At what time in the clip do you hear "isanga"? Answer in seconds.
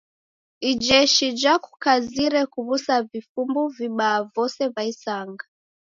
4.91-5.43